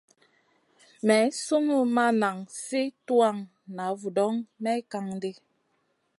Maï 1.07 1.27
sungu 1.45 1.77
ma 1.95 2.05
nan 2.21 2.37
sli 2.63 2.83
tuwan 3.05 3.37
na 3.75 3.85
vudoŋ 3.99 4.33
may 4.63 4.79
kan 4.91 5.05
ɗi. 5.21 5.31